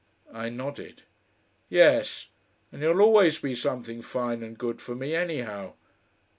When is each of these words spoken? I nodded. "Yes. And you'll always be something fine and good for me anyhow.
I 0.33 0.49
nodded. 0.49 1.03
"Yes. 1.69 2.29
And 2.71 2.81
you'll 2.81 3.03
always 3.03 3.37
be 3.37 3.53
something 3.53 4.01
fine 4.01 4.41
and 4.41 4.57
good 4.57 4.81
for 4.81 4.95
me 4.95 5.13
anyhow. 5.13 5.73